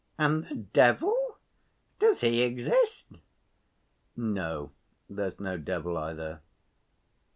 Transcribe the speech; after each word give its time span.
"And 0.17 0.45
the 0.45 0.55
devil? 0.55 1.37
Does 1.99 2.21
he 2.21 2.41
exist?" 2.41 3.05
"No, 4.17 4.71
there's 5.07 5.39
no 5.39 5.59
devil 5.59 5.95
either." 5.95 6.41